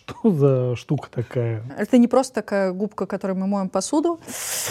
[0.00, 1.62] что за штука такая?
[1.78, 4.20] Это не просто такая губка, которой мы моем посуду.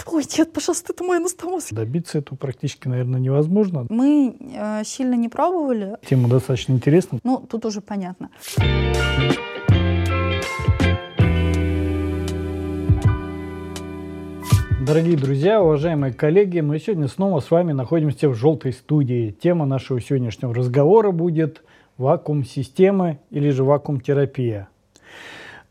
[0.05, 1.69] Ой, нет, пожалуйста, это мой анастомоз.
[1.71, 3.85] Добиться этого практически, наверное, невозможно.
[3.89, 5.97] Мы э, сильно не пробовали.
[6.05, 7.19] Тема достаточно интересна.
[7.23, 8.29] Ну, тут уже понятно.
[14.81, 19.29] Дорогие друзья, уважаемые коллеги, мы сегодня снова с вами находимся в желтой студии.
[19.31, 21.61] Тема нашего сегодняшнего разговора будет
[21.97, 24.69] вакуум-системы или же вакуум-терапия.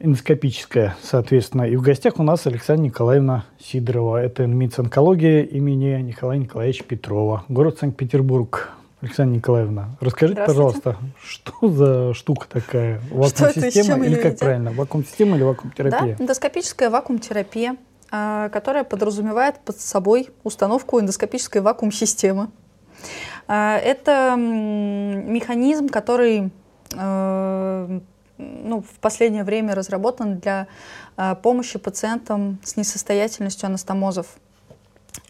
[0.01, 1.62] Эндоскопическая, соответственно.
[1.62, 4.19] И в гостях у нас Александра Николаевна Сидорова.
[4.19, 7.45] Это МИЦ онкология имени Николая Николаевича Петрова.
[7.48, 8.70] Город Санкт-Петербург.
[9.01, 13.01] Александра Николаевна, расскажите, пожалуйста, что за штука такая?
[13.12, 14.73] Вакуум-система или как правильно?
[14.73, 16.17] Вакуум-система или вакуум-терапия?
[16.17, 17.77] Да, эндоскопическая вакуум-терапия
[18.11, 22.48] а, которая подразумевает под собой установку эндоскопической вакуум-системы.
[23.47, 26.51] А, это механизм, который
[26.97, 28.01] э,
[28.39, 30.67] ну, в последнее время разработан для
[31.17, 34.27] а, помощи пациентам с несостоятельностью анастомозов.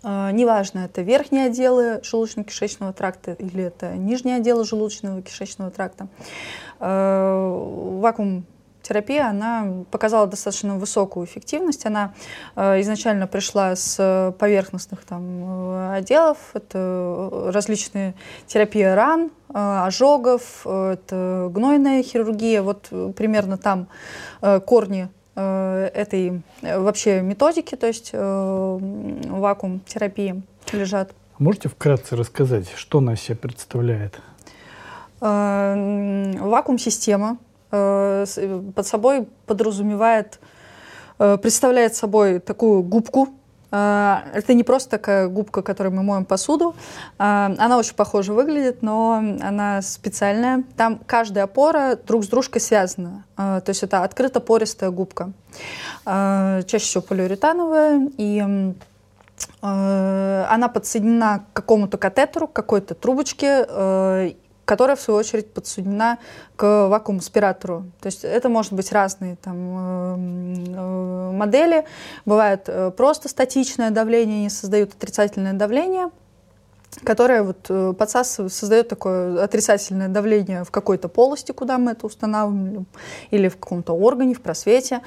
[0.03, 6.07] Неважно, это верхние отделы желудочно-кишечного тракта или это нижние отделы желудочного кишечного тракта.
[6.79, 8.45] Вакуум
[8.89, 11.85] терапия, она показала достаточно высокую эффективность.
[11.87, 12.15] Она
[12.57, 16.39] э, изначально пришла с поверхностных там, э, отделов.
[16.55, 18.15] Это различные
[18.47, 22.63] терапии ран, э, ожогов, это гнойная хирургия.
[22.63, 23.89] Вот примерно там
[24.41, 31.13] корни этой вообще методики, то есть вакуум терапии лежат.
[31.39, 34.21] Можете вкратце рассказать, что она себе представляет?
[35.21, 37.35] Вакуум-система Э, э,
[37.71, 40.41] под собой подразумевает,
[41.19, 43.29] э, представляет собой такую губку.
[43.71, 46.75] Это не просто такая губка, которой мы моем посуду.
[47.19, 50.65] Она очень похоже выглядит, но она специальная.
[50.75, 53.27] Там каждая опора друг с дружкой связана.
[53.37, 55.33] То есть это открыто-пористая губка.
[56.07, 58.09] Чаще всего полиуретановая.
[58.17, 58.75] И
[59.61, 63.67] она подсоединена к какому-то катетеру, к какой-то трубочке,
[64.69, 66.19] которая, в свою очередь, подсоединена
[66.55, 67.87] к вакуум-спиратору.
[68.01, 71.87] То есть это может быть разные там, э, модели.
[72.27, 76.11] Бывает э, просто статичное давление, они создают отрицательное давление,
[77.03, 82.85] которое вот э, подсасывает, создает такое отрицательное давление в какой-то полости, куда мы это устанавливаем,
[83.31, 85.01] или в каком-то органе, в просвете.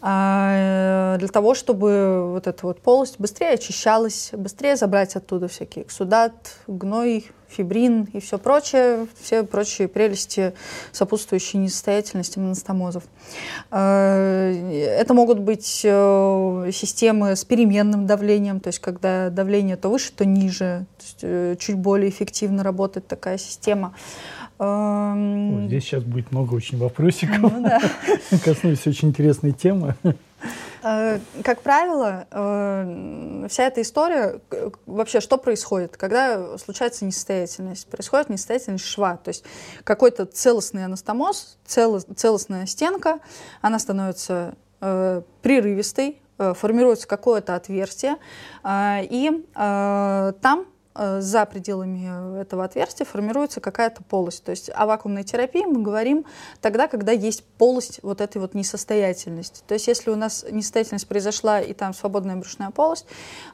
[0.00, 6.34] А, для того, чтобы вот эта вот полость быстрее очищалась, быстрее забрать оттуда всякие эксудат,
[6.66, 10.54] гной, фибрин и все прочее, все прочие прелести,
[10.92, 13.04] сопутствующие несостоятельности моностомозов.
[13.70, 20.12] А, это могут быть э, системы с переменным давлением, то есть когда давление то выше,
[20.12, 23.94] то ниже, то есть э, чуть более эффективно работает такая система.
[24.58, 27.38] Эм, здесь сейчас будет много очень вопросиков.
[27.38, 27.80] Ну, да.
[28.44, 29.94] Коснусь очень интересной темы.
[30.82, 34.40] Э, как правило, э, вся эта история,
[34.86, 37.86] вообще что происходит, когда случается несостоятельность?
[37.88, 39.44] Происходит несостоятельность шва, то есть
[39.84, 43.20] какой-то целостный анастомоз, целостная стенка,
[43.60, 48.14] она становится э, прерывистой, формируется какое-то отверстие,
[48.64, 50.77] и там Э,
[51.20, 54.44] за пределами этого отверстия формируется какая-то полость.
[54.44, 56.24] То есть о вакуумной терапии мы говорим
[56.60, 59.62] тогда, когда есть полость вот этой вот несостоятельности.
[59.66, 63.06] То есть если у нас несостоятельность произошла и там свободная брюшная полость,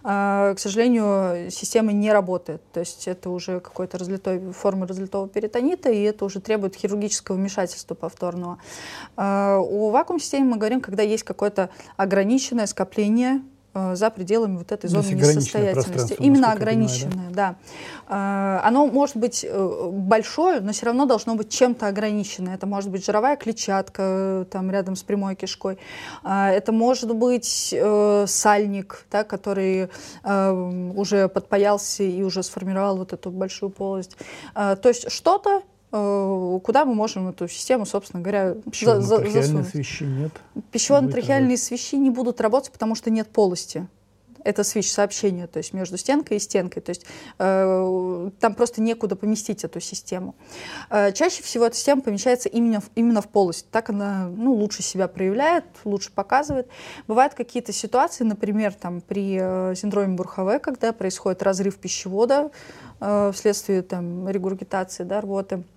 [0.02, 2.62] э, к сожалению, система не работает.
[2.72, 7.94] То есть это уже какой-то разлитой, форма разлитого перитонита, и это уже требует хирургического вмешательства
[7.94, 8.58] повторного.
[9.16, 14.88] Э, о вакуум-системе мы говорим, когда есть какое-то ограниченное скопление Э, за пределами вот этой
[14.88, 16.14] зоны несостоятельности.
[16.18, 17.56] Именно ограниченное, да.
[18.08, 18.60] да.
[18.62, 22.54] Э, оно может быть э, большое, но все равно должно быть чем-то ограниченное.
[22.54, 25.78] Это может быть жировая клетчатка там рядом с прямой кишкой.
[26.22, 27.74] Это может быть
[28.26, 29.88] сальник, да, который
[30.24, 34.16] уже подпаялся и уже сформировал вот эту большую полость.
[34.54, 39.68] То есть что-то Э, куда мы можем эту систему, собственно говоря, за, за, засунуть.
[39.68, 40.32] свищи нет?
[40.72, 43.86] Пищеводно-трахеальные свищи не будут работать, потому что нет полости.
[44.42, 46.82] Это свищ сообщения, то есть между стенкой и стенкой.
[46.82, 47.06] То есть
[47.38, 50.34] э, там просто некуда поместить эту систему.
[50.90, 53.70] Э, чаще всего эта система помещается именно в, именно в полость.
[53.70, 56.68] Так она ну, лучше себя проявляет, лучше показывает.
[57.06, 62.50] Бывают какие-то ситуации, например, там, при э, синдроме Бурхаве, когда происходит разрыв пищевода
[63.00, 65.73] э, вследствие там, регургитации, да, рвоты Э,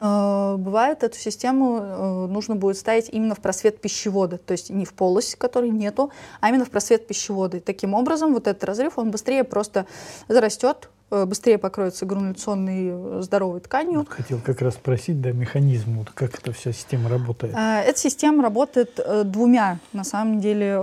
[0.00, 4.92] бывает, эту систему э, нужно будет ставить именно в просвет пищевода, то есть не в
[4.92, 6.10] полость, которой нету,
[6.40, 7.56] а именно в просвет пищевода.
[7.56, 9.86] И таким образом вот этот разрыв, он быстрее просто
[10.28, 14.00] зарастет, э, быстрее покроется грануляционной э, здоровой тканью.
[14.00, 17.54] Вот хотел как раз спросить, да, механизм, вот как эта вся система работает.
[17.54, 20.82] Эта система работает двумя, на самом деле,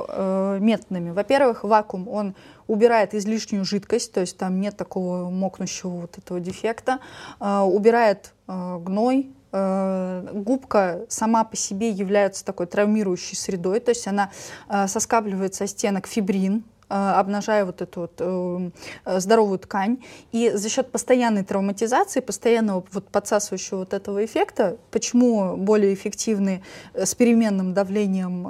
[0.59, 1.11] методами.
[1.11, 2.35] Во-первых, вакуум, он
[2.67, 6.99] убирает излишнюю жидкость, то есть там нет такого мокнущего вот этого дефекта,
[7.39, 14.31] убирает гной, Э, губка сама по себе является такой травмирующей средой, то есть она
[14.67, 18.69] э, соскабливает со стенок фибрин, Э, обнажая вот эту вот э,
[19.05, 20.03] э, здоровую ткань.
[20.31, 26.63] И за счет постоянной травматизации, постоянного вот подсасывающего вот этого эффекта, почему более эффективны
[26.93, 28.43] с переменным давлением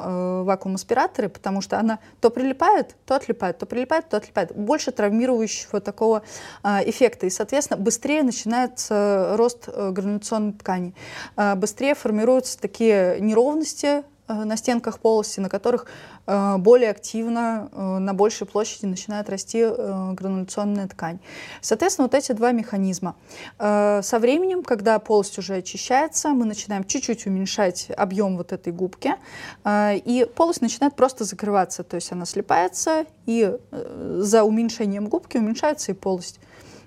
[0.45, 4.55] вакуум-аспираторы, потому что она то прилипает, то отлипает, то прилипает, то отлипает.
[4.55, 6.23] Больше травмирующего такого
[6.63, 7.25] эффекта.
[7.25, 10.93] И, соответственно, быстрее начинается рост грануляционной ткани.
[11.55, 15.85] Быстрее формируются такие неровности, Э, на стенках полости, на которых
[16.25, 21.19] э, более активно э, на большей площади начинает расти грануляционная ткань.
[21.61, 23.15] Соответственно, вот эти два механизма.
[23.57, 29.15] Со временем, когда полость уже очищается, мы начинаем чуть-чуть уменьшать объем вот этой губки,
[29.67, 35.95] и полость начинает просто закрываться, то есть она слипается, и за уменьшением губки уменьшается и
[35.95, 36.39] полость.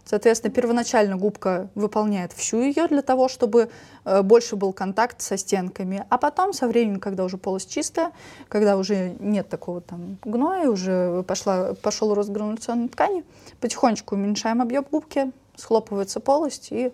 [0.08, 3.70] Соответственно, первоначально губка выполняет всю ее для того, чтобы
[4.04, 6.06] э, больше был контакт со стенками.
[6.08, 8.12] А потом, со временем, когда уже полость чистая,
[8.48, 13.24] когда уже нет такого там гноя, уже пошла, пошел рост грануляционной ткани,
[13.60, 16.92] потихонечку уменьшаем объем губки, схлопывается полость и...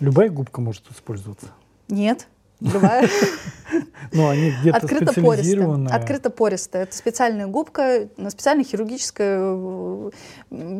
[0.00, 1.48] Любая губка может использоваться?
[1.88, 2.26] Нет.
[4.12, 5.86] Ну, они где-то Открыто пористая.
[5.90, 6.82] Открыто пористая.
[6.82, 10.10] Это специальная губка, специальная хирургическая.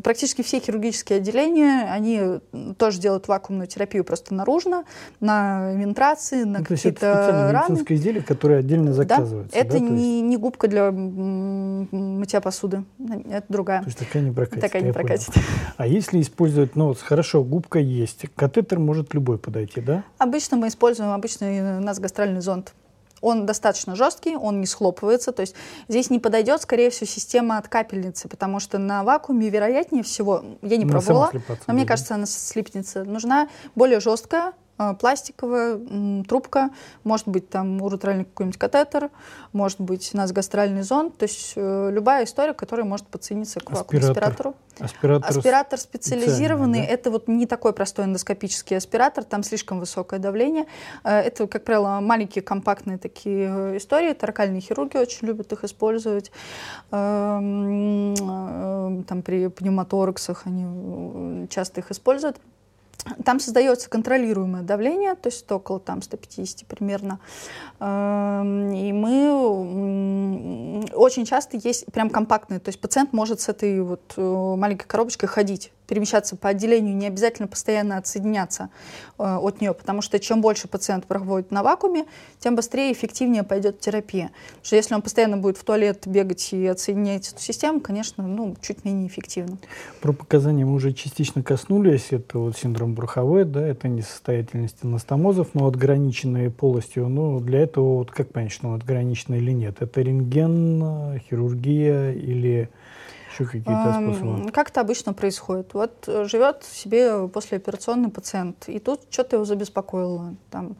[0.02, 2.40] Практически все хирургические отделения, они
[2.76, 4.84] тоже делают вакуумную терапию просто наружно,
[5.20, 7.70] на вентрации, на какие-то раны.
[7.70, 9.52] медицинское изделие, которое отдельно заказывается.
[9.52, 9.58] Да?
[9.58, 9.78] Это да?
[9.78, 12.84] не, не губка для мытья посуды,
[13.30, 13.80] это другая.
[13.80, 14.60] То есть такая не прокатит.
[14.60, 15.32] Такая не прокатит.
[15.32, 15.46] Понял.
[15.78, 20.04] А если использовать, ну, хорошо, губка есть, катетер может любой подойти, да?
[20.18, 22.74] Обычно мы используем обычный у нас гастральный зонд.
[23.20, 25.54] Он достаточно жесткий, он не схлопывается, то есть
[25.86, 30.76] здесь не подойдет, скорее всего, система от капельницы, потому что на вакууме, вероятнее всего, я
[30.76, 31.30] не пробовала,
[31.68, 33.04] но мне кажется, она слипнется.
[33.04, 34.54] Нужна более жесткая,
[34.98, 35.80] пластиковая
[36.24, 36.70] трубка,
[37.04, 39.10] может быть там уретральный какой-нибудь катетер,
[39.52, 44.54] может быть назгастральный зонд, то есть э, любая история, которая может подцениться к вакуум-аспиратору.
[44.80, 46.86] Аспиратор, аспиратор специализированный, да?
[46.86, 50.66] это вот не такой простой эндоскопический аспиратор, там слишком высокое давление.
[51.04, 56.32] Э, это, как правило, маленькие компактные такие э, истории, торакальные хирурги очень любят их использовать.
[56.90, 58.14] Эм,
[59.04, 62.38] там при пневмотораксах они часто их используют.
[63.24, 67.18] Там создается контролируемое давление, то есть около там, 150 примерно.
[67.80, 74.14] Эм, и мы очень часто есть прям компактные, то есть пациент может с этой вот
[74.16, 78.70] э, маленькой коробочкой ходить перемещаться по отделению, не обязательно постоянно отсоединяться
[79.18, 82.06] э, от нее, потому что чем больше пациент проводит на вакууме,
[82.38, 84.30] тем быстрее и эффективнее пойдет терапия.
[84.46, 88.56] Потому что если он постоянно будет в туалет бегать и отсоединять эту систему, конечно, ну,
[88.62, 89.58] чуть менее эффективно.
[90.00, 92.06] Про показания мы уже частично коснулись.
[92.08, 97.10] Это вот синдром Бруховой, да, это несостоятельность анастомозов, но отграниченные полостью.
[97.10, 99.82] Ну, для этого вот как понять, что он отграниченный или нет?
[99.82, 102.70] Это рентген, хирургия или
[103.32, 104.50] еще какие-то способы?
[104.52, 105.74] Как это обычно происходит?
[105.74, 110.34] Вот э, живет себе послеоперационный пациент, и тут что-то его забеспокоило.
[110.50, 110.76] Там,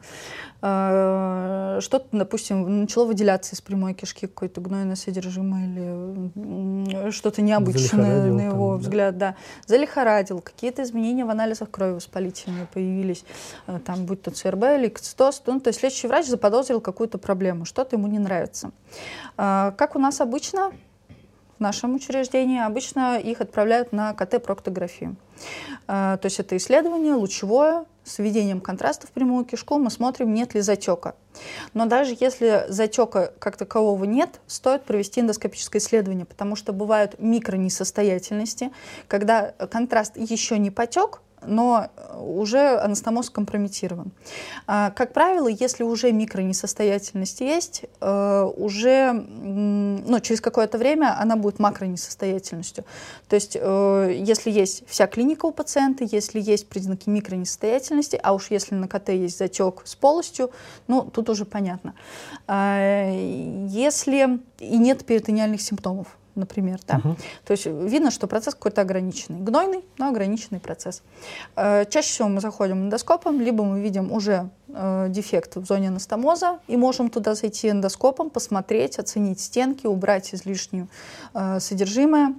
[0.61, 8.41] э, что-то, допустим, начало выделяться из прямой кишки какое-то гнойное содержимое или что-то необычное на
[8.41, 9.17] его там, взгляд.
[9.17, 9.31] Да.
[9.31, 9.35] да.
[9.65, 13.25] Залихорадил, какие-то изменения в анализах крови воспалительные появились,
[13.67, 15.41] э, там, будь то ЦРБ или кцитоз.
[15.45, 18.71] Ну, то есть лечащий врач заподозрил какую-то проблему, что-то ему не нравится.
[19.37, 20.71] Э, как у нас обычно,
[21.63, 25.15] нашем учреждении, обычно их отправляют на КТ-проктографию.
[25.87, 29.79] А, то есть это исследование лучевое с введением контраста в прямую кишку.
[29.79, 31.15] Мы смотрим, нет ли затека.
[31.73, 38.71] Но даже если затека как такового нет, стоит провести эндоскопическое исследование, потому что бывают микронесостоятельности,
[39.07, 41.87] когда контраст еще не потек, но
[42.19, 44.11] уже анастомоз компрометирован.
[44.67, 51.59] А, как правило, если уже микронесостоятельность есть, э, уже ну, через какое-то время она будет
[51.59, 52.85] макронесостоятельностью.
[53.27, 58.51] То есть э, если есть вся клиника у пациента, если есть признаки микронесостоятельности, а уж
[58.51, 60.51] если на КТ есть затек с полостью,
[60.87, 61.93] ну, тут уже понятно.
[62.47, 63.09] А,
[63.67, 66.79] если и нет перитониальных симптомов, например.
[66.87, 66.97] Да?
[66.97, 67.15] Угу.
[67.45, 69.39] То есть видно, что процесс какой-то ограниченный.
[69.39, 71.01] Гнойный, но ограниченный процесс.
[71.55, 76.59] Э, чаще всего мы заходим эндоскопом, либо мы видим уже э, дефект в зоне анастомоза
[76.67, 80.87] и можем туда зайти эндоскопом, посмотреть, оценить стенки, убрать излишнюю
[81.33, 82.35] э, содержимое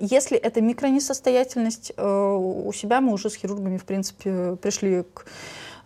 [0.00, 5.24] если это микронесостоятельность, у себя мы уже с хирургами, в принципе, пришли к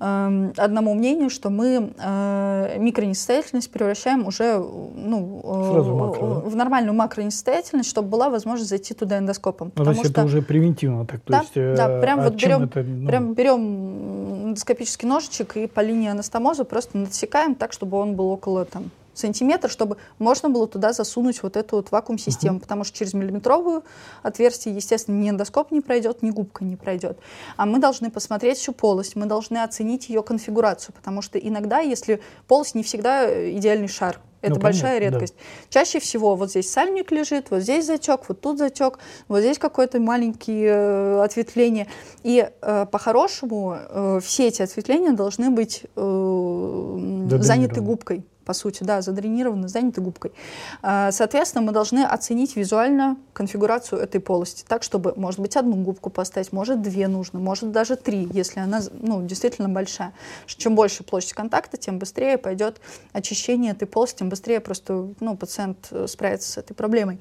[0.01, 6.57] эм, одному мнению, что мы э, микронесостоятельность превращаем уже ну, макро, в да?
[6.57, 9.73] нормальную макронесостоятельность, чтобы была возможность зайти туда эндоскопом.
[9.75, 12.63] Ну, то есть что, это уже превентивно, так, то да, есть, да, прям вот берем,
[12.65, 13.09] это, ну...
[13.09, 18.65] прям берем эндоскопический ножичек и по линии анастомоза просто надсекаем так, чтобы он был около
[18.65, 22.63] там сантиметр, чтобы можно было туда засунуть вот эту вот вакуум-систему, uh-huh.
[22.63, 23.85] потому что через миллиметровую
[24.23, 27.19] отверстие, естественно, ни эндоскоп не пройдет, ни губка не пройдет.
[27.57, 32.21] А мы должны посмотреть всю полость, мы должны оценить ее конфигурацию, потому что иногда, если
[32.47, 35.35] полость не всегда идеальный шар, это ну, большая понятно, редкость.
[35.37, 35.45] Да.
[35.71, 39.99] Чаще всего вот здесь сальник лежит, вот здесь затек, вот тут затек, вот здесь какое-то
[39.99, 41.89] маленькие э, ответвление.
[42.23, 49.03] И э, по-хорошему э, все эти ответвления должны быть э, заняты губкой по сути, да,
[49.03, 50.33] задренированы, заняты губкой.
[50.81, 56.09] А, соответственно, мы должны оценить визуально конфигурацию этой полости, так, чтобы, может быть, одну губку
[56.11, 60.13] поставить, может, две нужно, может, даже три, если она ну, действительно большая.
[60.47, 62.81] Чем больше площадь контакта, тем быстрее пойдет
[63.13, 67.21] очищение этой полости, тем быстрее просто ну, пациент э, справится с этой проблемой.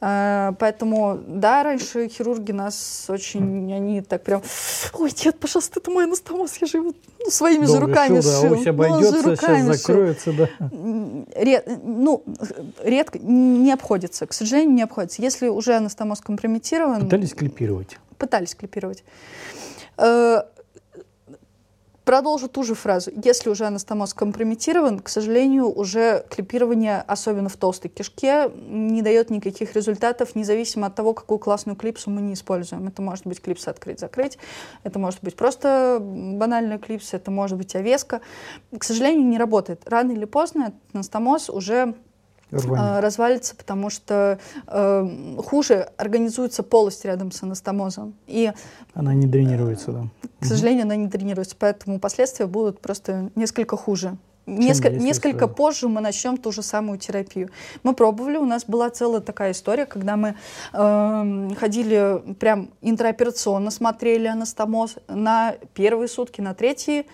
[0.00, 4.42] А, поэтому, да, раньше хирурги нас очень, они так прям,
[4.94, 8.32] ой, нет, пожалуйста, это мой анастомоз, я же его ну, своими Долго же руками шил.
[8.32, 8.52] Да, шил.
[8.52, 10.59] ось обойдется, ну, сейчас закроется, да.
[10.60, 12.22] Ред, ну,
[12.82, 15.22] редко, не обходится, к сожалению, не обходится.
[15.22, 17.02] Если уже анастомоз компрометирован...
[17.02, 17.98] Пытались клипировать?
[18.18, 19.02] Пытались клипировать.
[19.96, 20.42] Э,
[22.04, 23.10] Продолжу ту же фразу.
[23.22, 29.76] Если уже анастомоз компрометирован, к сожалению, уже клипирование, особенно в толстой кишке, не дает никаких
[29.76, 32.88] результатов, независимо от того, какую классную клипсу мы не используем.
[32.88, 34.38] Это может быть клипса открыть-закрыть,
[34.82, 38.22] это может быть просто банальная клипса, это может быть овеска.
[38.76, 39.82] К сожалению, не работает.
[39.84, 41.94] Рано или поздно анастомоз уже
[42.50, 42.98] Рванет.
[42.98, 48.14] Э, развалится, потому что э, хуже организуется полость рядом с анастомозом.
[48.26, 48.52] И,
[48.94, 50.04] она не дренируется, да.
[50.40, 54.16] К сожалению, она не дренируется, поэтому последствия будут просто несколько хуже.
[54.46, 57.50] Несколько, несколько позже мы начнем ту же самую терапию.
[57.84, 60.34] Мы пробовали, у нас была целая такая история, когда мы
[60.72, 67.06] э, ходили прям интраоперационно, смотрели анастомоз на первые сутки, на третьи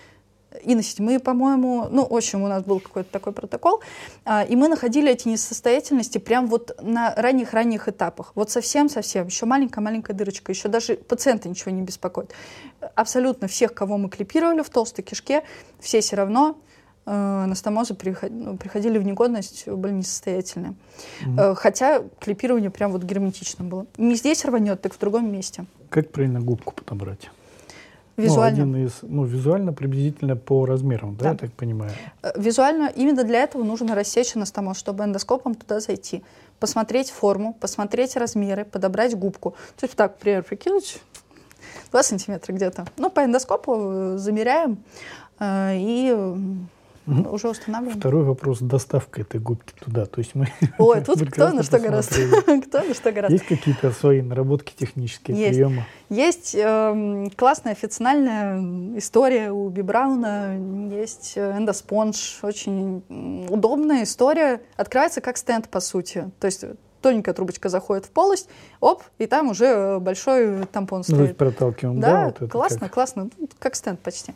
[0.63, 1.87] и на седьмые, по-моему.
[1.89, 3.81] Ну, в общем, у нас был какой-то такой протокол.
[4.25, 8.31] А, и мы находили эти несостоятельности прям вот на ранних-ранних этапах.
[8.35, 9.27] Вот совсем-совсем.
[9.27, 10.51] Еще маленькая-маленькая дырочка.
[10.51, 12.33] Еще даже пациента ничего не беспокоит.
[12.95, 15.43] Абсолютно всех, кого мы клипировали в толстой кишке,
[15.79, 16.57] все все равно
[17.05, 17.95] э, анастомозы
[18.29, 20.75] ну, приходили в негодность, были несостоятельные.
[21.25, 21.55] Mm-hmm.
[21.55, 23.85] Хотя клипирование прям вот герметично было.
[23.97, 25.65] Не здесь рванет, так в другом месте.
[25.89, 27.29] Как правильно губку подобрать?
[28.17, 28.65] Визуально.
[28.65, 31.91] Ну, один из, ну, визуально приблизительно по размерам, да, да, я так понимаю?
[32.23, 36.23] Э, визуально именно для этого нужно рассечь анастомоз, чтобы эндоскопом туда зайти.
[36.59, 39.51] Посмотреть форму, посмотреть размеры, подобрать губку.
[39.79, 40.99] То есть так, например, прикинуть
[41.91, 42.87] 2 сантиметра где-то.
[42.97, 44.79] Ну, по эндоскопу э, замеряем
[45.39, 46.57] э, и
[47.07, 47.29] угу.
[47.29, 47.99] уже устанавливаем.
[47.99, 50.05] Второй вопрос доставка этой губки туда.
[50.05, 50.47] То есть мы
[50.77, 52.41] Ой, тут кто на что гораздо.
[52.61, 53.33] кто на что гораздо.
[53.33, 55.51] Есть какие-то свои наработки технические, Есть.
[55.51, 55.85] приемы?
[56.09, 60.57] Есть э, классная официальная история у Биbrauна,
[60.91, 63.03] есть э, эндоспонж, очень
[63.49, 64.61] удобная история.
[64.75, 66.29] Открывается как стенд, по сути.
[66.39, 66.63] То есть
[67.01, 68.49] тоненькая трубочка заходит в полость,
[68.79, 71.29] оп, и там уже большой тампон ну, стоит.
[71.29, 72.11] Ну, проталкиваем, да?
[72.11, 72.93] Да, вот это классно, как...
[72.93, 74.33] классно, ну, как стенд почти.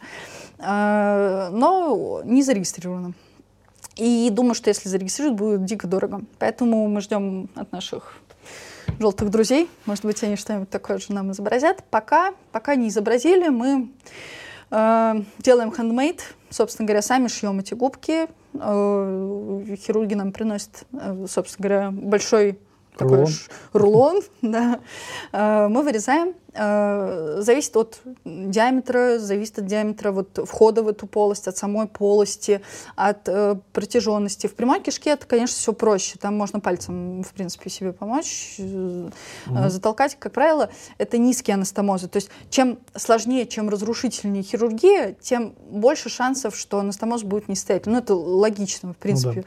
[0.60, 3.14] А, но не зарегистрировано.
[3.96, 6.22] И думаю, что если зарегистрируют, будет дико дорого.
[6.40, 8.16] Поэтому мы ждем от наших
[9.00, 9.70] желтых друзей.
[9.86, 11.84] Может быть, они что-нибудь такое же нам изобразят.
[11.90, 13.92] Пока, пока не изобразили, мы
[14.70, 16.24] э, делаем хендмейд.
[16.50, 18.28] Собственно говоря, сами шьем эти губки.
[18.54, 22.60] Э, хирурги нам приносят, э, собственно говоря, большой
[22.98, 23.26] такой
[23.74, 24.80] рулон, да.
[25.32, 31.56] Э, мы вырезаем зависит от диаметра, зависит от диаметра вот входа в эту полость, от
[31.56, 32.62] самой полости,
[32.96, 34.48] от э, протяженности.
[34.48, 36.18] В прямой кишке это, конечно, все проще.
[36.20, 39.12] Там можно пальцем, в принципе, себе помочь, угу.
[39.70, 40.18] затолкать.
[40.20, 42.08] Как правило, это низкие анастомозы.
[42.10, 47.86] То есть чем сложнее, чем разрушительнее хирургия, тем больше шансов, что анастомоз будет не стоять.
[47.86, 49.46] Ну, это логично, в принципе.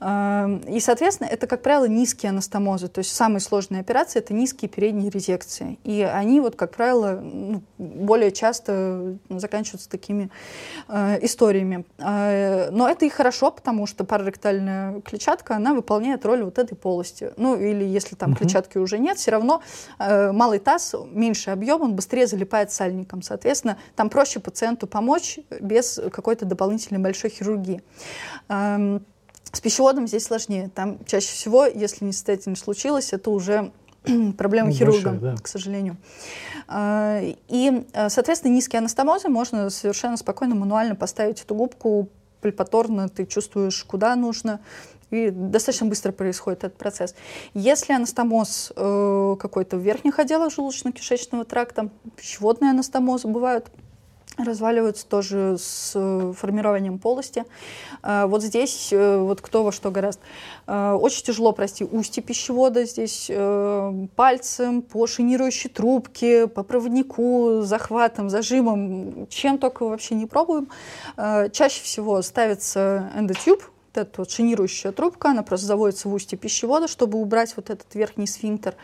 [0.00, 0.60] да.
[0.68, 2.88] И, соответственно, это, как правило, низкие анастомозы.
[2.88, 5.78] То есть самые сложные операции— это низкие передние резекции.
[5.84, 10.30] И они они вот, как правило, ну, более часто заканчиваются такими
[10.88, 11.84] э, историями.
[11.98, 17.32] Э, но это и хорошо, потому что параректальная клетчатка, она выполняет роль вот этой полости.
[17.36, 18.38] Ну, или если там uh-huh.
[18.38, 19.62] клетчатки уже нет, все равно
[19.98, 23.20] э, малый таз, меньше объем, он быстрее залипает сальником.
[23.20, 27.82] Соответственно, там проще пациенту помочь без какой-то дополнительной большой хирургии.
[28.48, 29.04] Эм,
[29.52, 30.70] с пищеводом здесь сложнее.
[30.74, 33.70] Там чаще всего, если несостоятельность случилась, это уже
[34.36, 35.42] проблема Ну, хирурга, большая, да.
[35.42, 35.96] к сожалению.
[36.68, 42.08] А, И, соответственно, низкие анастомозы можно совершенно спокойно мануально поставить эту губку
[42.40, 44.60] пальпаторно, ты чувствуешь, куда нужно,
[45.10, 47.14] и достаточно быстро происходит этот процесс.
[47.54, 53.70] Если анастомоз э, какой-то в верхних отделах желудочно-кишечного тракта, пищеводные анастомозы бывают,
[54.38, 57.44] разваливаются тоже с э, формированием полости.
[58.02, 60.20] А, Вот здесь, э, вот кто во что гораст.
[60.66, 68.30] Э, Очень тяжело пройти устье пищевода здесь э, пальцем, по шинирующей трубке, по проводнику, захватом,
[68.30, 70.68] зажимом, чем только вообще не пробуем.
[71.16, 73.62] Э, Чаще всего ставится эндотюб,
[73.94, 78.26] эта вот шинирующая трубка, она просто заводится в устье пищевода, чтобы убрать вот этот верхний
[78.26, 78.74] сфинктер.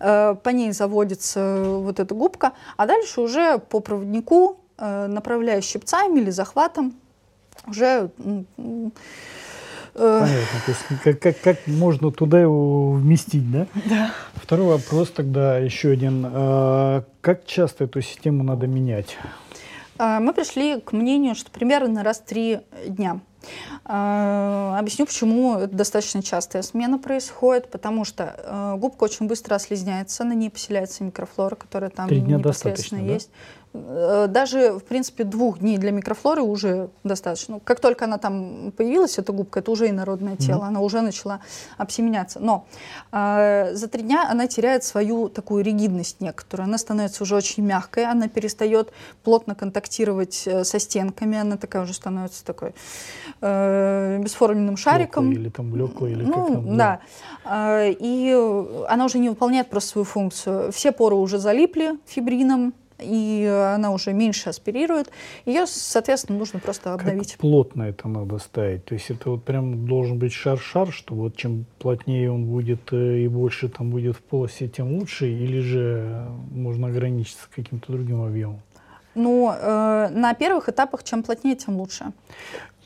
[0.00, 6.20] Э, По ней заводится вот эта губка, а дальше уже по проводнику, э, направляя щипцами
[6.20, 6.94] или захватом,
[7.66, 8.10] уже
[8.56, 10.60] э, Понятно.
[10.66, 13.66] То есть как, как, как можно туда его вместить, да?
[13.88, 14.10] Да.
[14.34, 16.26] Второй вопрос тогда еще один.
[16.28, 19.16] А, Как часто эту систему надо менять?
[19.98, 23.20] А, Мы пришли к мнению, что примерно раз в три дня.
[23.84, 30.24] А, Объясню, почему это достаточно частая смена происходит, потому что э, губка очень быстро ослизняется,
[30.24, 33.04] на ней поселяется микрофлора, которая там непосредственно достаточно, да?
[33.04, 33.30] есть.
[33.76, 37.54] Э, Даже, в принципе, двух дней для микрофлоры уже достаточно.
[37.54, 41.40] Ну, Как только она там появилась, эта губка, это уже инородное тело, она уже начала
[41.76, 42.40] обсеменяться.
[42.40, 42.66] Но
[43.12, 46.66] э, за три дня она теряет свою такую ригидность некоторую.
[46.66, 51.94] Она становится уже очень мягкой, она перестает плотно контактировать э, со стенками, она такая уже
[51.94, 52.74] становится такой
[53.40, 55.28] э, бесформенным шариком.
[55.28, 56.76] Блеклый Или там блеклый, или Ну, как там?
[56.76, 57.00] да.
[57.44, 60.72] А, И э, она уже не выполняет просто свою функцию.
[60.72, 65.10] Все поры уже залипли фибрином, и она уже меньше аспирирует.
[65.44, 67.32] Ее, соответственно, нужно просто обновить.
[67.32, 68.84] Как плотно это надо ставить?
[68.86, 73.18] То есть это вот прям должен быть шар-шар, что вот чем плотнее он будет э,
[73.18, 75.28] и больше там будет в полости, тем лучше?
[75.28, 78.60] Или же можно ограничиться каким-то другим объемом?
[79.14, 82.12] Но э, на первых этапах чем плотнее, тем лучше.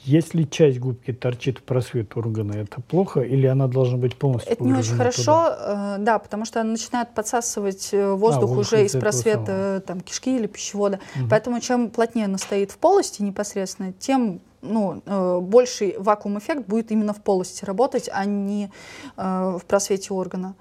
[0.05, 3.21] Если часть губки торчит в просвет органа, это плохо?
[3.21, 5.97] Или она должна быть полностью Это не очень хорошо, туда?
[5.99, 9.77] э, да, потому что она начинает подсасывать э, воздух воздух уже из просвета самого.
[9.77, 11.01] э, там, кишки или пищевода.
[11.17, 11.29] Мгм.
[11.29, 17.13] Поэтому чем плотнее она стоит в полости непосредственно, тем ну, э, больший вакуум-эффект будет именно
[17.13, 18.71] в полости работать, а не
[19.17, 20.55] э, в просвете органа.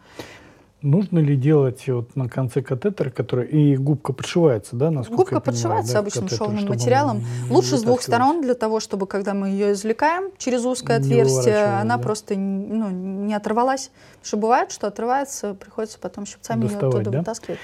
[0.82, 5.42] Нужно ли делать вот на конце катетера, который и губка подшивается, да, насколько Губка я
[5.42, 7.26] понимаю, подшивается да, обычным катетеру, шовным материалом.
[7.50, 11.98] Лучше с двух сторон для того, чтобы когда мы ее извлекаем через узкое отверстие, она
[11.98, 12.04] да.
[12.04, 13.92] просто ну, не оторвалась.
[14.20, 17.20] Потому что бывает, что отрывается, приходится потом щипцами ее Доставать, оттуда да?
[17.20, 17.60] вытаскивать.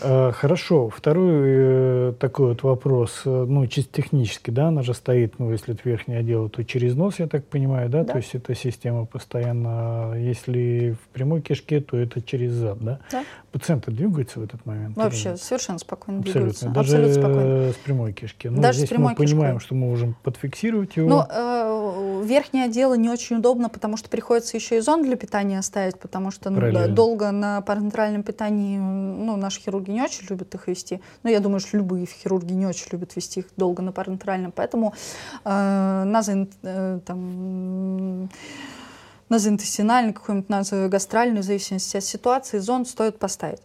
[0.00, 0.88] А, Хорошо.
[0.88, 5.74] Второй э, такой вот вопрос, э, ну, чисто технически, да, она же стоит, ну, если
[5.74, 8.12] это верхний отдел, то через нос, я так понимаю, да, Да.
[8.12, 12.98] то есть эта система постоянно, если в прямой кишке, то это через зад, да?
[13.10, 13.24] Да.
[13.52, 14.96] Пациенты двигаются в этот момент?
[14.96, 15.40] или Вообще нет?
[15.40, 16.40] совершенно спокойно Абсолютно.
[16.40, 16.68] двигаются.
[16.68, 17.72] Даже Абсолютно спокойно.
[17.72, 18.48] с прямой кишки.
[18.48, 19.66] Ну, Даже с здесь прямой мы понимаем, кишкой.
[19.66, 21.08] что мы можем подфиксировать его.
[21.08, 25.60] Ну, э, верхнее отдело не очень удобно, потому что приходится еще и зон для питания
[25.62, 30.54] ставить, потому что ну, да, долго на парентеральном питании, ну, наши хирурги не очень любят
[30.54, 31.00] их вести.
[31.22, 34.94] Ну, я думаю, что любые хирурги не очень любят вести их долго на парентеральном, поэтому
[35.44, 38.28] э, назо, э, там,
[39.28, 43.60] м, назоинтестинальный, какой-нибудь назогастральный, в зависимости от ситуации, зон стоит поставить.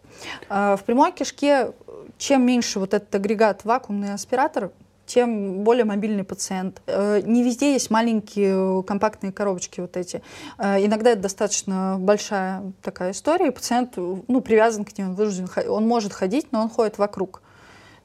[0.50, 1.72] А В прямой кишке,
[2.18, 4.72] чем меньше вот этот агрегат вакуумный аспиратор,
[5.06, 6.82] тем более мобильный пациент.
[6.88, 10.22] Э, Не везде есть маленькие э, компактные коробочки вот эти.
[10.58, 15.50] Э, Иногда это достаточно большая такая история, и пациент ну, привязан к ней, он вынужден,
[15.68, 17.42] он может ходить, но он ходит вокруг.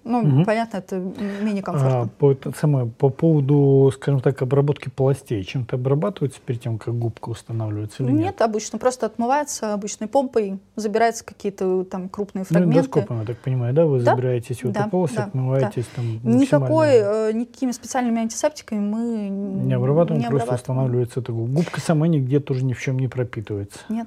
[0.08, 0.44] Ну, Мгм.
[0.44, 2.08] понятно, это менее А, комфортно.
[2.18, 7.30] по, это самое, по поводу, скажем так, обработки полостей, чем-то обрабатывается перед тем, как губка
[7.30, 8.20] устанавливается или нет?
[8.20, 12.78] Нет, обычно просто отмывается обычной помпой, забираются какие-то там крупные Ну, фрагменты.
[12.78, 13.84] эндоскопом, я так понимаю, да?
[13.86, 18.78] Вы Да, забираетесь в да, эту полость, да, отмываетесь там Никакой, э, никакими специальными антисептиками
[18.78, 20.54] мы Не обрабатываем, не просто обрабатываем.
[20.60, 21.52] устанавливается эта губка.
[21.56, 23.80] Губка сама нигде тоже ни в чем не пропитывается.
[23.88, 24.06] Нет,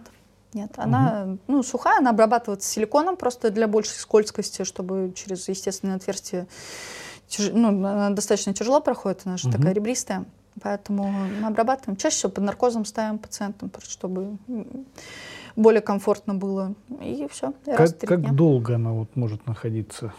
[0.54, 0.72] нет.
[0.78, 6.48] Она ну, сухая, она обрабатывается силиконом просто для большей скользкости, чтобы через естественное отверстие
[7.28, 9.58] тяж- ну, она достаточно тяжело проходит, она же Мгм.
[9.58, 10.26] такая ребристая.
[10.62, 11.10] Поэтому
[11.40, 11.96] мы обрабатываем.
[11.96, 14.38] Чаще всего под наркозом ставим пациентам, чтобы
[15.56, 16.74] более комфортно было.
[17.02, 17.54] И все.
[17.66, 18.32] В Как, как дня.
[18.34, 20.14] долго она вот может находиться,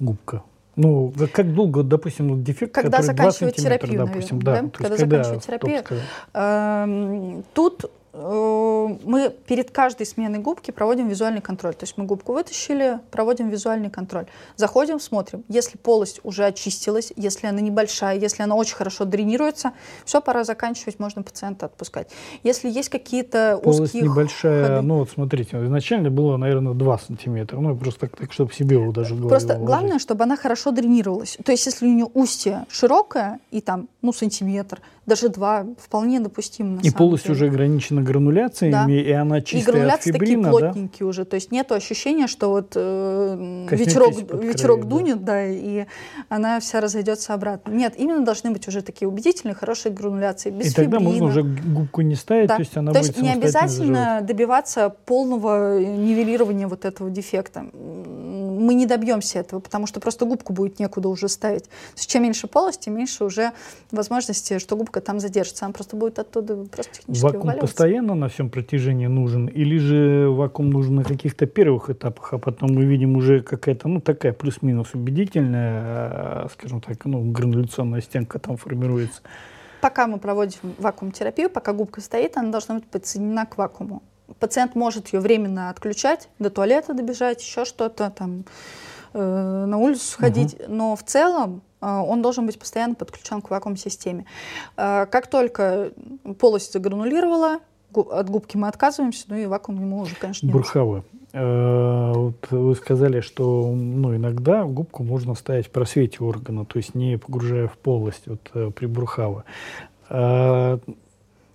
[0.00, 0.42] губка?
[0.76, 4.68] Ну, как- долго, допустим, вот дефект, Когда который 2 заканчивать сантиметра, терапию, допустим, наверное, да,
[4.68, 4.78] да?
[4.78, 5.84] Когда есть когда заканчивать терапию.
[6.34, 11.74] Эм, Тут мы перед каждой сменой губки проводим визуальный контроль.
[11.74, 14.26] То есть мы губку вытащили, проводим визуальный контроль.
[14.56, 15.44] Заходим, смотрим.
[15.48, 19.72] Если полость уже очистилась, если она небольшая, если она очень хорошо дренируется,
[20.04, 22.08] все, пора заканчивать, можно пациента отпускать.
[22.42, 27.58] Если есть какие-то полость узкие небольшая, ходы, ну вот смотрите, изначально было, наверное, 2 сантиметра.
[27.58, 29.66] Ну, просто так, так чтобы себе его даже в Просто уложить.
[29.66, 31.38] главное, чтобы она хорошо дренировалась.
[31.44, 36.80] То есть, если у нее устье широкое и там, ну, сантиметр, даже два, вполне допустимо.
[36.82, 37.34] И полость деле.
[37.34, 38.86] уже ограничена грануляциями, Да.
[38.90, 40.50] и она И чистая от грануляции такие фибрина, да?
[40.50, 41.24] плотненькие уже.
[41.24, 44.96] То есть нет ощущения, что вот э, ветерок, ветерок край, да.
[44.96, 45.84] дунет, да, и
[46.28, 47.70] она вся разойдется обратно.
[47.72, 51.30] Нет, именно должны быть уже такие убедительные, хорошие грануляции, без И тогда можно фибрина.
[51.30, 51.42] уже
[51.72, 52.56] губку не ставить, Да.
[52.56, 57.66] то есть она То будет есть не обязательно добиваться полного нивелирования вот этого дефекта.
[58.58, 61.64] Мы не добьемся этого, потому что просто губку будет некуда уже ставить.
[61.64, 63.52] То есть чем меньше полости, меньше уже
[63.90, 65.64] возможности, что губка там задержится.
[65.64, 67.66] Она просто будет оттуда просто технически Вакуум вываливаться.
[67.74, 72.70] постоянно на всем протяжении нужен, или же вакуум нужен на каких-то первых этапах, а потом
[72.72, 78.56] мы видим уже какая-то, ну, такая плюс-минус убедительная, а, скажем так, ну, грануляционная стенка там
[78.56, 79.22] формируется.
[79.80, 84.02] Пока мы проводим вакуум-терапию, пока губка стоит, она должна быть подсоединена к вакууму.
[84.38, 88.44] Пациент может ее временно отключать, до туалета добежать, еще что-то, там,
[89.14, 94.26] э, на улицу сходить, но в целом э, он должен быть постоянно подключен к вакуум-системе.
[94.76, 95.92] Э, как только
[96.38, 97.60] полость загранулировала,
[97.94, 100.52] от губки мы отказываемся, ну и вакуум ему уже, конечно, не.
[100.52, 101.04] Бурхава.
[101.32, 106.94] Э, Вот вы сказали, что ну, иногда губку можно ставить в просвете органа, то есть
[106.94, 109.44] не погружая в полость вот, при бурхава.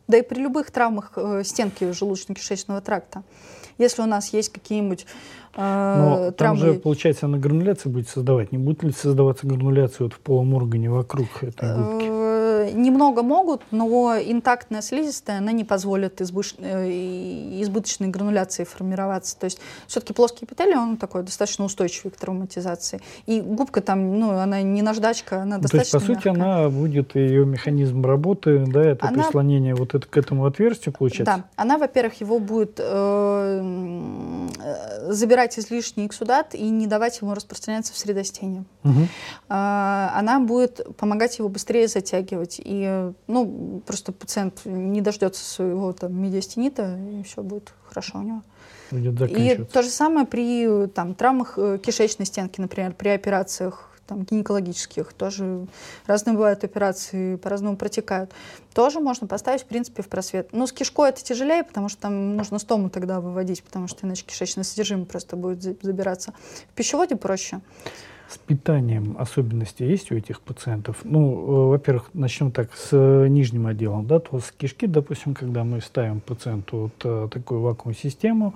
[0.07, 3.23] Да и при любых травмах э, стенки желудочно-кишечного тракта.
[3.77, 5.05] Если у нас есть какие-нибудь
[5.55, 6.73] э, Но там травмы...
[6.73, 8.51] же, получается, она грануляция будет создавать.
[8.51, 12.22] Не будет ли создаваться грануляция вот в полом органе вокруг этой губки?
[12.73, 16.89] Э, Немного могут, но интактная слизистая, она не позволит избыш- э,
[17.61, 19.37] избыточной грануляции формироваться.
[19.37, 23.01] То есть все-таки плоский эпителий, он такой достаточно устойчивый к травматизации.
[23.25, 26.59] И губка там, ну, она не наждачка, она Ну, То есть, достаточно по сути, мягкая.
[26.61, 31.25] она будет, ее механизм работы, да, это Она- прислонение вот это к этому отверстию, получается?
[31.37, 37.93] Да, она, во-первых, его будет э, э, забирать излишний эксудат и не давать ему распространяться
[37.93, 38.63] в средостении.
[38.83, 39.07] Мгм.
[39.49, 42.59] А, она будет помогать его быстрее затягивать.
[42.63, 48.41] И, ну, просто пациент не дождется своего там медиастенита, и все будет хорошо у него.
[49.25, 55.13] И то же самое при там, травмах э, кишечной стенки, например, при операциях там, гинекологических.
[55.13, 55.67] Тоже
[56.05, 58.31] разные бывают операции, по-разному протекают.
[58.73, 60.49] Тоже можно поставить, в принципе, в просвет.
[60.51, 64.25] Но с кишкой это тяжелее, потому что там нужно стому тогда выводить, потому что иначе
[64.25, 66.33] кишечное содержимое просто будет за- забираться.
[66.71, 67.61] В пищеводе проще.
[68.33, 71.01] С питанием особенности есть у этих пациентов?
[71.03, 75.63] Ну, э, во-первых, начнем так с э, нижним отделом, да, то с кишки, допустим, когда
[75.63, 78.55] мы ставим пациенту вот э, такую вакуум-систему,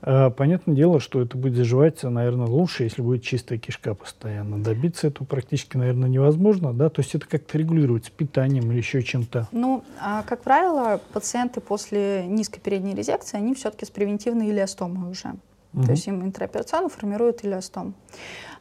[0.00, 4.60] э, понятное дело, что это будет заживать, наверное, лучше, если будет чистая кишка постоянно.
[4.60, 9.02] Добиться этого практически, наверное, невозможно, да, то есть это как-то регулировать с питанием или еще
[9.02, 9.46] чем-то.
[9.52, 15.34] Ну, а, как правило, пациенты после низкой передней резекции, они все-таки с превентивной илиостомой уже.
[15.72, 15.86] Мгм.
[15.86, 17.94] То есть им интраоперационно формируют илиостом.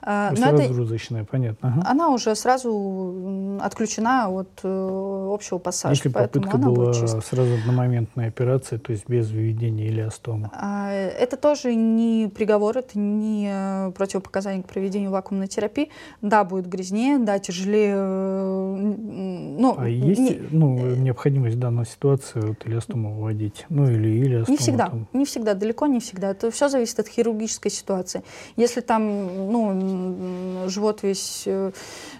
[0.03, 1.73] А, но есть это, разгрузочная, понятно.
[1.77, 1.83] ага.
[1.91, 8.91] она уже сразу отключена от э, общего пассажа, Если попытка была сразу одномоментная операция, то
[8.93, 10.49] есть без введения илиостома.
[10.55, 15.89] А, Это тоже не приговор, это не э, противопоказание к проведению вакуумной терапии.
[16.21, 17.93] Да, будет грязнее, да, тяжелее.
[17.95, 23.65] э, м, Ну, А есть не- ну, необходимость в данной ситуации вот, илиостому вводить?
[23.69, 24.51] Ну или илиостома?
[24.51, 25.07] Не всегда, там?
[25.13, 26.31] не всегда, далеко не всегда.
[26.31, 28.23] Это все зависит от хирургической ситуации.
[28.55, 31.71] Если там, ну, живот весь, э,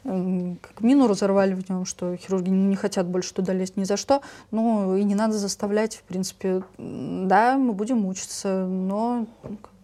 [0.03, 4.21] как мину разорвали в нем, что хирурги не хотят больше туда лезть ни за что,
[4.51, 6.63] ну, и не надо заставлять, в принципе.
[6.77, 9.25] Да, мы будем мучиться, но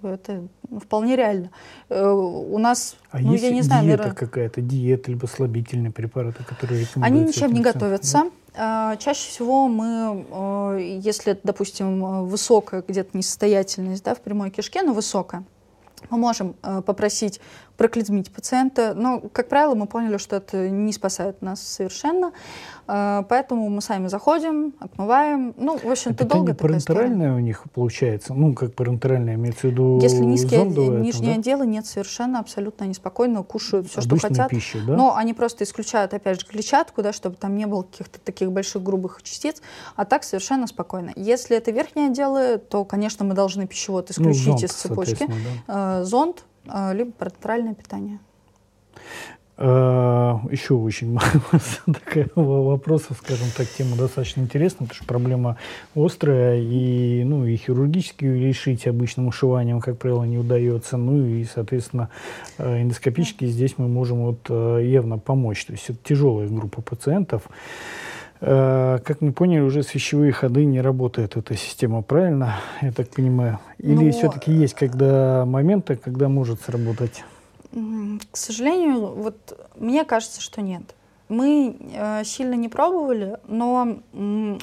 [0.02, 0.48] ну, это
[0.80, 1.50] вполне реально.
[1.90, 5.92] Э, У нас, А ну, есть я не знаю, диета наверное, какая-то, диета, либо слабительные
[5.92, 7.06] препараты, которые рекомендуются?
[7.06, 8.24] Они ничем не готовятся.
[8.56, 14.94] А, Чаще всего мы, э, если, допустим, высокая где-то несостоятельность да, в прямой кишке, но
[14.94, 15.44] высокая,
[16.10, 17.42] мы можем э, попросить
[17.78, 22.34] проклизмить пациента, но, как правило, мы поняли, что это не спасает нас совершенно,
[22.88, 25.54] Э, поэтому мы сами заходим, отмываем.
[25.58, 28.34] Ну, в общем-то, Это долго не парентеральная у них получается?
[28.34, 31.40] Ну, как парентеральная, имеется в виду Если низкие зондовая там, нижние да?
[31.40, 34.50] отделы, нет, совершенно, абсолютно, они спокойно кушают все, что Обычную хотят.
[34.50, 34.96] пищу, да?
[34.96, 38.82] Но они просто исключают, опять же, клетчатку, да, чтобы там не было каких-то таких больших
[38.84, 39.62] грубых частиц,
[39.96, 41.12] а так совершенно спокойно.
[41.16, 45.28] Если это верхние отделы, то, конечно, мы должны пищевод Ну, исключить зонд, из цепочки.
[45.68, 46.00] да.
[46.00, 46.46] Э, Зонд,
[46.94, 48.20] либо парентеральное питание.
[49.60, 51.18] А, Еще очень
[51.86, 55.58] такая вопросов, скажем так, тема достаточно интересная, потому что проблема
[55.96, 62.10] острая, и, ну, и хирургически решить обычным ушиванием, как правило, не удается, ну и, соответственно,
[62.60, 65.66] э, эндоскопически здесь мы можем вот э, явно помочь.
[65.66, 67.44] То есть это тяжелая группа пациентов.
[68.40, 72.56] Э, как мы поняли, уже с вещевые ходы не работает эта система, правильно?
[72.82, 73.60] Я так понимаю.
[73.80, 77.24] Или ну, все-таки есть когда моменты, когда может сработать?
[77.72, 80.84] К сожалению, вот мне кажется, что нет.
[81.30, 84.00] Мы э, сильно не пробовали, но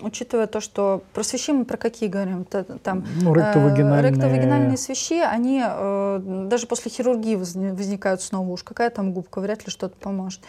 [0.00, 2.46] учитывая то, что про свищи мы про какие говорим?
[2.46, 4.10] Там, ну, ректовагинальные...
[4.10, 8.48] Э, ректовагинальные свищи, они э, даже после хирургии возникают снова.
[8.50, 10.40] Уж какая там губка, вряд ли что-то поможет.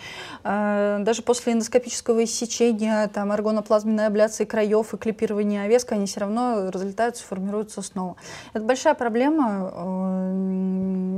[0.43, 7.25] Даже после эндоскопического иссечения, там, аргоноплазменной абляции краев и клипирования овеска, они все равно разлетаются,
[7.25, 8.15] формируются снова.
[8.53, 9.71] Это большая проблема.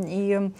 [0.07, 0.51] И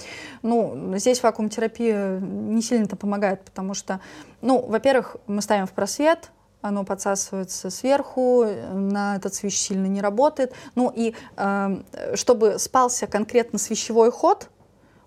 [0.43, 3.99] ну, здесь вакуум-терапия не сильно-то помогает, потому что
[4.41, 10.53] ну, во-первых, мы ставим в просвет, оно подсасывается сверху, на этот свищ сильно не работает.
[10.75, 14.49] Ну и э, чтобы спался конкретно свищевой ход,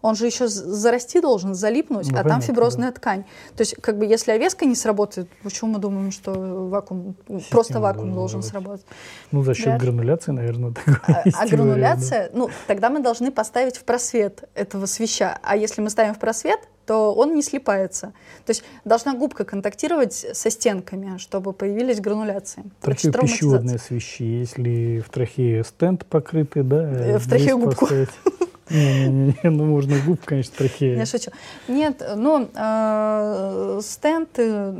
[0.02, 2.94] он же еще зарасти должен, залипнуть, ну, а понятно, там фиброзная да.
[2.94, 3.24] ткань.
[3.56, 7.80] То есть, как бы, если овеска не сработает, почему мы думаем, что вакуум, Система просто
[7.80, 8.86] вакуум должен сработать?
[9.30, 9.78] Ну, за счет да?
[9.78, 10.74] грануляции, наверное,
[11.06, 12.38] А, а грануляция, да.
[12.38, 15.38] ну, тогда мы должны поставить в просвет этого свища.
[15.42, 18.12] А если мы ставим в просвет, то он не слипается.
[18.44, 22.64] То есть должна губка контактировать со стенками, чтобы появились грануляции.
[22.80, 26.82] Трахею пищеводные свищи, если в трахее стенд покрытый, да?
[26.82, 27.86] Э, в трахею губку.
[27.86, 28.08] Не-не-не,
[29.42, 30.96] ну можно губ, конечно, трахея.
[30.96, 31.30] Я шучу.
[31.68, 34.74] Нет, ну, э, стенд э,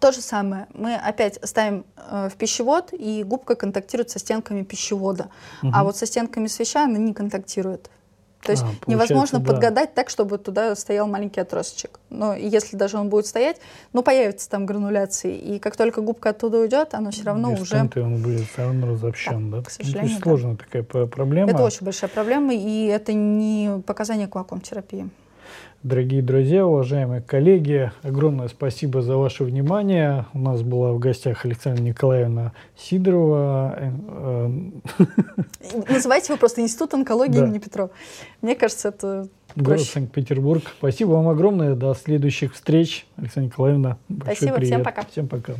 [0.00, 0.66] то же самое.
[0.74, 5.30] Мы опять ставим э, в пищевод, и губка контактирует со стенками пищевода.
[5.62, 5.72] Угу.
[5.74, 7.90] А вот со стенками свища она не контактирует.
[8.42, 9.52] То есть а, невозможно да.
[9.52, 11.98] подгадать так, чтобы туда стоял маленький отросточек.
[12.08, 13.60] Но если даже он будет стоять,
[13.92, 15.36] ну, появится там грануляции.
[15.36, 17.88] И как только губка оттуда уйдет, оно все равно Без уже...
[17.96, 19.58] он будет все равно разобщен, да?
[19.58, 19.62] да?
[19.64, 20.22] К сожалению, ну, то есть да.
[20.22, 21.50] сложная такая проблема.
[21.50, 25.08] Это очень большая проблема, и это не показание к вакуум-терапии.
[25.84, 30.26] Дорогие друзья, уважаемые коллеги, огромное спасибо за ваше внимание.
[30.34, 33.76] У нас была в гостях Александра Николаевна Сидорова.
[33.78, 34.50] Э,
[34.98, 37.46] э, Называйте его просто Институт онкологии да.
[37.46, 37.90] имени Петрова.
[38.42, 40.64] Мне кажется, это Город Санкт-Петербург.
[40.78, 41.76] Спасибо вам огромное.
[41.76, 43.98] До следующих встреч, Александра Николаевна.
[44.22, 44.70] Спасибо, привет.
[44.70, 45.02] всем пока.
[45.04, 45.54] Всем пока.